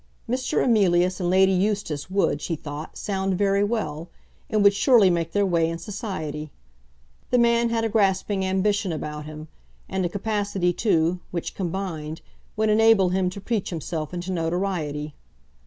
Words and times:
Mr. 0.27 0.63
Emilius 0.63 1.19
and 1.19 1.29
Lady 1.29 1.51
Eustace 1.51 2.09
would, 2.09 2.41
she 2.41 2.55
thought, 2.55 2.97
sound 2.97 3.37
very 3.37 3.63
well, 3.63 4.09
and 4.49 4.63
would 4.63 4.73
surely 4.73 5.11
make 5.11 5.31
their 5.31 5.45
way 5.45 5.69
in 5.69 5.77
society. 5.77 6.49
The 7.29 7.37
man 7.37 7.69
had 7.69 7.83
a 7.85 7.87
grasping 7.87 8.43
ambition 8.43 8.91
about 8.91 9.25
him, 9.25 9.47
and 9.87 10.03
a 10.03 10.09
capacity, 10.09 10.73
too, 10.73 11.19
which, 11.29 11.53
combined, 11.53 12.21
would 12.57 12.69
enable 12.69 13.09
him 13.09 13.29
to 13.29 13.39
preach 13.39 13.69
himself 13.69 14.11
into 14.11 14.31
notoriety. 14.31 15.13